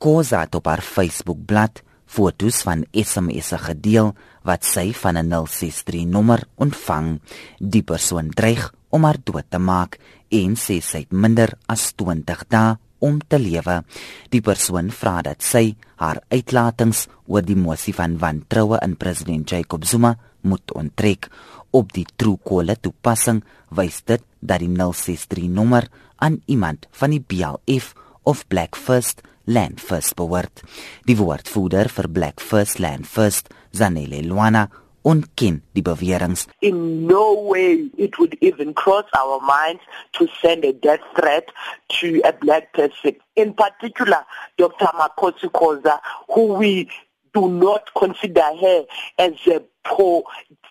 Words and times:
Kosa 0.00 0.46
het 0.46 0.54
op 0.56 0.64
haar 0.64 0.80
Facebookblad 0.80 1.82
foto's 2.08 2.62
van 2.64 2.86
SMS'e 2.96 3.58
gedeel 3.60 4.14
wat 4.48 4.64
sy 4.64 4.94
van 4.96 5.18
'n 5.20 5.28
063 5.28 6.06
nommer 6.08 6.40
ontvang. 6.56 7.20
Die 7.58 7.82
persoon 7.82 8.30
dreig 8.30 8.72
om 8.88 9.04
haar 9.04 9.18
dood 9.24 9.44
te 9.48 9.58
maak 9.58 9.98
en 10.28 10.56
sê 10.56 10.80
sy 10.80 10.98
het 11.04 11.12
minder 11.12 11.52
as 11.66 11.92
20 11.92 12.44
dae 12.48 12.78
om 12.98 13.20
te 13.28 13.38
lewe. 13.38 13.84
Die 14.30 14.40
persoon 14.40 14.90
vra 14.90 15.20
dat 15.22 15.42
sy 15.42 15.76
haar 15.96 16.22
uitlatings 16.30 17.06
oor 17.26 17.42
die 17.42 17.56
mosie 17.56 17.94
van 17.94 18.18
wantroue 18.18 18.78
in 18.82 18.96
president 18.96 19.50
Jacob 19.50 19.84
Zuma 19.84 20.16
moet 20.40 20.72
onttrek. 20.72 21.28
Op 21.70 21.92
die 21.92 22.06
Truecaller 22.16 22.80
toepassing 22.80 23.44
wys 23.68 24.02
dit 24.04 24.22
dat 24.40 24.60
die 24.60 24.68
063 24.68 25.48
nommer 25.48 25.88
aan 26.16 26.40
iemand 26.46 26.86
van 26.90 27.10
die 27.10 27.24
BLF 27.26 27.94
of 28.22 28.48
Black 28.48 28.76
First 28.76 29.20
Land 29.50 29.80
First 29.80 30.14
behoort. 30.14 30.62
Die 31.08 31.16
woordvoerder 31.18 31.88
vir 31.90 32.06
Black 32.08 32.40
First 32.40 32.78
Land 32.78 33.08
First, 33.10 33.48
Zanele 33.74 34.22
Luana, 34.22 34.68
ontken 35.02 35.62
die 35.74 35.82
beweringe. 35.82 36.46
In 36.60 37.06
no 37.06 37.34
way 37.48 37.90
it 37.96 38.18
would 38.18 38.36
even 38.40 38.74
cross 38.74 39.10
our 39.18 39.40
minds 39.42 39.82
to 40.12 40.28
send 40.40 40.64
a 40.64 40.72
death 40.72 41.02
threat 41.16 41.50
to 41.98 42.20
a 42.22 42.32
black 42.32 42.72
person. 42.72 43.16
In 43.34 43.54
particular, 43.54 44.24
Dr. 44.56 44.86
Makosi 44.94 45.50
Koza, 45.50 45.98
who 46.28 46.54
we 46.54 46.88
do 47.34 47.50
not 47.50 47.90
consider 47.96 48.54
her 48.60 48.84
as 49.18 49.34
a 49.46 49.62
poor, 49.84 50.22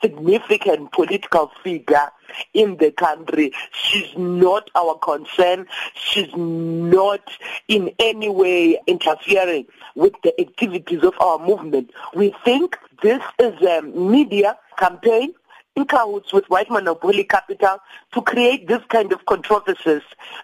significant 0.00 0.92
political 0.92 1.50
figure 1.62 2.10
in 2.54 2.76
the 2.76 2.90
country. 2.92 3.52
She's 3.72 4.16
not 4.16 4.70
our 4.74 4.96
concern. 4.96 5.66
She's 5.94 6.34
not 6.34 7.22
in 7.68 7.92
any 7.98 8.28
way 8.28 8.78
interfering 8.86 9.66
with 9.94 10.14
the 10.22 10.38
activities 10.40 11.02
of 11.02 11.14
our 11.20 11.38
movement. 11.38 11.90
We 12.14 12.34
think 12.44 12.76
this 13.02 13.22
is 13.38 13.60
a 13.62 13.82
media 13.82 14.58
campaign 14.78 15.34
in 15.78 15.84
cahoots 15.84 16.32
with 16.32 16.44
white 16.50 16.70
monopoly 16.70 17.22
capital 17.22 17.76
to 18.12 18.20
create 18.22 18.66
this 18.66 18.82
kind 18.88 19.12
of 19.12 19.24
controversies 19.26 20.02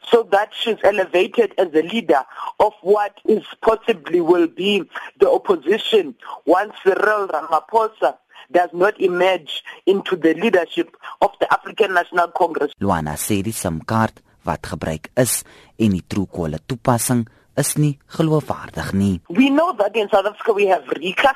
so 0.09 0.23
that 0.31 0.51
she's 0.61 0.77
elevated 0.85 1.53
as 1.59 1.69
a 1.75 1.83
leader 1.83 2.23
of 2.61 2.73
what 2.83 3.19
is 3.27 3.43
possibly 3.61 4.21
will 4.21 4.47
be 4.47 4.89
the 5.19 5.29
opposition 5.29 6.15
once 6.47 6.73
Cyril 6.85 7.27
Ramaphosa 7.27 8.17
does 8.53 8.71
not 8.73 9.01
emerge 9.01 9.65
into 9.87 10.15
the 10.15 10.35
leadership 10.35 10.97
of 11.21 11.31
the 11.41 11.53
African 11.53 11.95
National 11.95 12.29
Congress. 12.29 12.71
Luana 12.81 13.17
sê 13.19 13.43
die 13.43 13.57
SIM-kaart 13.57 14.21
wat 14.47 14.69
gebruik 14.71 15.11
is 15.19 15.41
en 15.81 15.97
die 15.97 16.05
Truecaller 16.07 16.63
toepassing 16.69 17.25
is 17.59 17.75
nie 17.81 17.97
geloofwaardig 18.19 18.93
nie. 18.95 19.17
We 19.29 19.49
know 19.51 19.73
that 19.81 19.97
in 19.97 20.13
South 20.13 20.27
Africa 20.31 20.53
we 20.53 20.69
have 20.71 20.87
RICA 20.95 21.35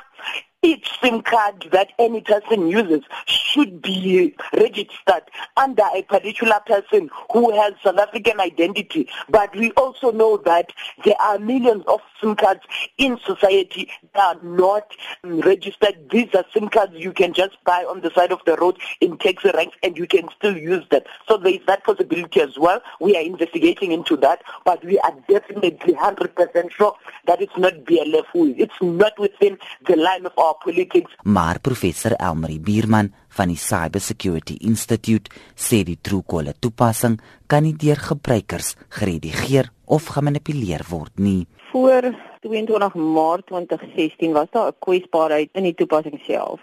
each 0.61 0.89
SIM 1.01 1.21
card 1.21 1.67
that 1.71 1.93
any 1.99 2.21
person 2.21 2.67
uses 2.67 3.01
should 3.25 3.81
be 3.81 4.35
registered 4.53 5.23
under 5.55 5.83
a 5.93 6.03
particular 6.03 6.59
person 6.65 7.09
who 7.31 7.51
has 7.59 7.73
South 7.81 7.97
African 7.97 8.39
identity. 8.39 9.07
But 9.29 9.55
we 9.55 9.71
also 9.71 10.11
know 10.11 10.37
that 10.37 10.71
there 11.05 11.19
are 11.21 11.39
millions 11.39 11.83
of 11.87 12.01
SIM 12.19 12.35
cards 12.35 12.61
in 12.97 13.17
society 13.25 13.89
that 14.13 14.37
are 14.37 14.43
not 14.43 14.91
um, 15.23 15.39
registered. 15.41 16.09
These 16.11 16.35
are 16.35 16.45
SIM 16.53 16.69
cards 16.69 16.93
you 16.95 17.13
can 17.13 17.33
just 17.33 17.57
buy 17.63 17.85
on 17.85 18.01
the 18.01 18.11
side 18.13 18.31
of 18.31 18.41
the 18.45 18.57
road 18.57 18.77
in 18.99 19.17
taxi 19.17 19.51
ranks 19.53 19.77
and 19.81 19.97
you 19.97 20.07
can 20.07 20.27
still 20.37 20.57
use 20.57 20.85
them. 20.89 21.01
So 21.27 21.37
there 21.37 21.53
is 21.53 21.65
that 21.67 21.85
possibility 21.85 22.41
as 22.41 22.57
well. 22.57 22.81
We 22.99 23.15
are 23.15 23.23
investigating 23.23 23.93
into 23.93 24.17
that, 24.17 24.41
but 24.65 24.83
we 24.83 24.99
are 24.99 25.13
definitely 25.29 25.93
100% 25.93 26.71
sure 26.71 26.95
that 27.25 27.41
it's 27.41 27.57
not 27.57 27.73
BLF 27.85 28.25
who 28.33 28.53
It's 28.57 28.73
not 28.81 29.17
within 29.17 29.57
the 29.87 29.95
line 29.95 30.25
of 30.25 30.37
our 30.37 30.48
our 30.49 30.57
politics. 30.57 31.15
Maar 31.23 31.59
professor 31.59 32.11
Elmarie 32.17 32.59
Bierman 32.59 33.13
van 33.37 33.51
die 33.51 33.57
Cyber 33.57 34.01
Security 34.01 34.57
Institute 34.65 35.31
sê 35.55 35.83
die 35.87 35.99
Truecaller 36.01 36.57
toepassing 36.59 37.19
kan 37.47 37.65
nie 37.65 37.75
deur 37.77 37.99
gebruikers 38.09 38.75
geredigeer 38.99 39.69
of 39.85 40.09
gemanipuleer 40.15 40.85
word 40.89 41.21
nie. 41.21 41.45
Voor 41.71 42.09
22 42.45 42.95
Maart 42.95 43.45
2016 43.51 44.33
was 44.33 44.49
daar 44.51 44.71
'n 44.71 44.79
kwesbaarheid 44.79 45.49
in 45.53 45.63
die 45.63 45.73
toepassing 45.73 46.19
self. 46.25 46.59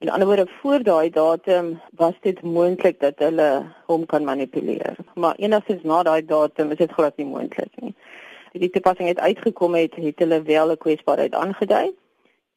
In 0.00 0.10
ander 0.10 0.26
woorde, 0.26 0.46
voor 0.60 0.82
daai 0.82 1.10
datum 1.10 1.80
was 1.90 2.14
dit 2.20 2.42
moontlik 2.42 3.00
dat 3.00 3.18
hulle 3.18 3.74
hom 3.86 4.06
kan 4.06 4.24
manipuleer. 4.24 4.96
Maar 5.14 5.34
enigstens 5.36 5.82
na 5.82 6.02
daai 6.02 6.24
datum 6.24 6.70
is 6.70 6.78
dit 6.78 6.92
glad 6.92 7.16
nie 7.16 7.26
moontlik 7.26 7.72
nie. 7.80 7.94
Die 8.52 8.70
toepassing 8.70 9.08
het 9.08 9.18
uitgekom 9.18 9.74
het, 9.74 9.94
het 9.94 10.18
hulle 10.18 10.42
wel 10.42 10.70
'n 10.70 10.76
kwesbaarheid 10.76 11.34
aangedui 11.34 11.94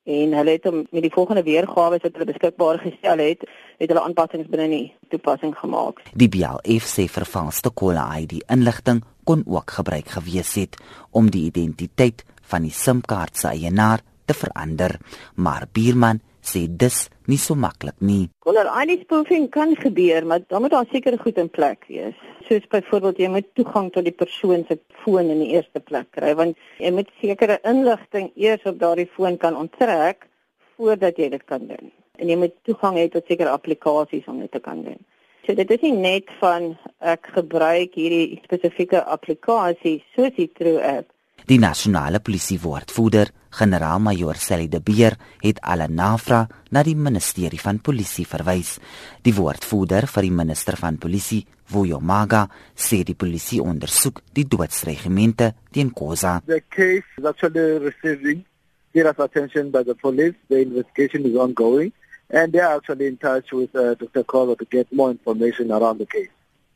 en 0.04 0.34
hulle 0.34 0.56
het 0.58 0.66
om 0.66 0.82
met 0.90 1.06
die 1.06 1.14
volgende 1.14 1.44
weergawe 1.44 2.00
wat 2.02 2.14
hulle 2.14 2.26
beskikbaar 2.26 2.80
gestel 2.82 3.22
het, 3.22 3.46
het 3.78 3.90
hulle 3.90 4.04
aanpassings 4.04 4.50
binne 4.50 4.70
die 4.72 4.88
toepassing 5.14 5.54
gemaak. 5.58 6.02
Die 6.18 6.30
BLF 6.30 6.88
sê 6.90 7.08
vervalste 7.12 7.70
kolle 7.70 8.04
ID 8.22 8.40
inligting 8.50 9.04
kon 9.24 9.44
ook 9.46 9.78
gebruik 9.78 10.10
gewees 10.18 10.56
het 10.58 10.78
om 11.12 11.30
die 11.30 11.46
identiteit 11.52 12.26
van 12.52 12.66
die 12.66 12.74
SIM-kaart 12.74 13.38
se 13.38 13.54
eienaar 13.54 14.02
te 14.26 14.34
verander, 14.34 14.98
maar 15.36 15.68
Bierman 15.72 16.22
sê 16.42 16.66
dis 16.84 16.98
nie 17.30 17.38
so 17.38 17.56
maklik 17.56 17.98
nie. 18.02 18.30
Caller 18.46 18.68
ID 18.82 19.04
spoofing 19.04 19.48
kan 19.54 19.76
gebeur, 19.80 20.26
maar 20.26 20.42
dan 20.48 20.62
moet 20.62 20.74
daar 20.76 20.90
seker 20.92 21.18
goed 21.20 21.38
in 21.38 21.50
plek 21.50 21.86
wees. 21.88 22.18
Soos 22.48 22.68
byvoorbeeld 22.74 23.22
jy 23.22 23.30
moet 23.32 23.48
toegang 23.56 23.92
tot 23.94 24.06
die 24.08 24.16
persoon 24.24 24.66
se 24.68 24.80
foon 25.04 25.30
in 25.30 25.44
die 25.44 25.54
eerste 25.56 25.80
plek 25.80 26.12
kry, 26.18 26.34
want 26.36 26.58
jy 26.80 26.92
moet 26.92 27.10
sekere 27.22 27.60
inligting 27.68 28.32
eers 28.36 28.66
op 28.66 28.80
daardie 28.82 29.10
foon 29.16 29.38
kan 29.38 29.56
onttrek 29.56 30.28
voordat 30.76 31.18
jy 31.18 31.30
dit 31.30 31.46
kan 31.46 31.68
doen. 31.70 31.94
En 32.20 32.30
jy 32.30 32.38
moet 32.38 32.54
toegang 32.68 32.98
hê 32.98 33.08
tot 33.14 33.26
sekere 33.30 33.54
applikasies 33.54 34.28
om 34.28 34.42
dit 34.42 34.52
te 34.52 34.60
kan 34.60 34.84
doen. 34.84 35.00
So 35.46 35.56
dit 35.58 35.72
is 35.74 35.82
nie 35.82 35.96
net 35.98 36.30
van 36.42 36.76
ek 37.00 37.32
gebruik 37.38 37.96
hierdie 37.98 38.42
spesifieke 38.44 39.02
applikasie 39.10 40.02
soos 40.14 40.36
die 40.38 40.52
True 40.58 40.82
app 40.86 41.10
Die 41.50 41.58
nasionale 41.58 42.20
polisie 42.22 42.60
woordvoerder, 42.62 43.32
generaal-majoor 43.50 44.38
Sally 44.38 44.68
de 44.70 44.80
Beer, 44.80 45.18
het 45.42 45.60
alle 45.66 45.88
navrae 45.90 46.48
na 46.70 46.84
die 46.86 46.96
ministerie 46.96 47.60
van 47.60 47.82
polisie 47.82 48.28
verwys. 48.30 48.76
Die 49.26 49.34
woordvoerder 49.34 50.06
vir 50.08 50.28
die 50.28 50.36
minister 50.38 50.78
van 50.78 51.00
polisie, 51.02 51.46
Vuyo 51.72 52.00
Maga, 52.00 52.46
sê 52.76 53.02
die 53.08 53.16
polisie 53.16 53.62
ondersoek 53.64 54.22
die 54.36 54.46
doodsregimente 54.46 55.54
teen 55.72 55.92
Khoza. 55.96 56.42
The 56.46 56.62
case 56.70 57.08
is 57.18 57.26
actually 57.26 57.80
receiving 57.80 58.46
serious 58.94 59.20
attention 59.20 59.72
by 59.72 59.84
the 59.84 59.96
police. 59.96 60.36
The 60.50 60.62
investigation 60.62 61.26
is 61.26 61.36
ongoing 61.36 61.92
and 62.30 62.54
they 62.54 62.60
are 62.60 62.76
actually 62.76 63.08
in 63.08 63.18
touch 63.18 63.52
with 63.52 63.76
uh, 63.76 63.96
Dr. 63.96 64.24
Khoza 64.24 64.58
to 64.60 64.66
get 64.66 64.92
more 64.94 65.10
information 65.12 65.72
around 65.72 65.98
the 65.98 66.06
case. 66.06 66.30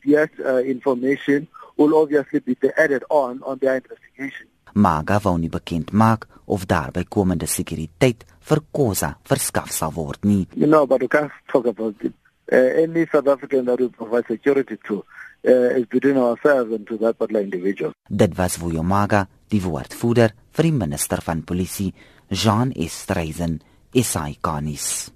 Yes, 0.04 0.30
uh, 0.44 0.58
information 0.64 1.48
will 1.78 1.96
obviously 1.96 2.40
be 2.40 2.56
added 2.78 3.04
on 3.10 3.44
on 3.44 3.60
their 3.60 3.76
investigation. 3.76 4.48
Maga 4.76 5.20
wou 5.24 5.38
nie 5.40 5.50
bekend 5.50 5.92
maak 5.92 6.28
of 6.46 6.66
daar 6.68 6.92
bykomende 6.92 7.48
sekuriteit 7.48 8.26
vir 8.50 8.62
Khoza 8.72 9.16
verskaf 9.24 9.72
sal 9.72 9.94
word 9.96 10.26
nie. 10.26 10.48
You 10.54 10.68
know, 10.68 10.86
but 10.86 11.02
we 11.02 11.08
can't 11.08 11.32
talk 11.48 11.66
about 11.66 11.96
it. 12.04 12.14
Uh, 12.52 12.84
any 12.84 13.08
South 13.12 13.28
African 13.28 13.66
that 13.66 13.80
we 13.80 13.90
provide 13.90 14.26
security 14.28 14.78
to 14.88 15.04
uh, 15.48 15.80
is 15.80 15.88
between 15.88 16.18
ourselves 16.18 16.72
and 16.74 16.86
to 16.88 16.98
that 16.98 17.18
particular 17.18 17.42
individual. 17.42 17.94
Dit 18.10 18.38
was 18.38 18.58
Vuyo 18.58 18.84
Maga, 18.84 19.26
die 19.50 19.64
woordvoerder 19.64 20.36
vir 20.52 20.70
die 20.70 20.76
minister 20.76 21.24
van 21.26 21.42
polisie, 21.44 21.94
Jean 22.30 22.72
Estreisen, 22.76 23.62
SAICanis. 23.96 25.12